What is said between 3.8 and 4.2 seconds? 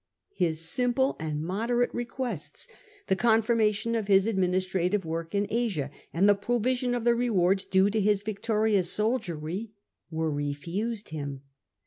of